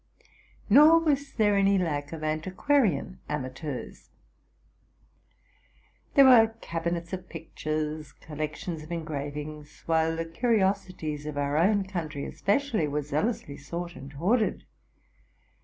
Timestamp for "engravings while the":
8.91-10.25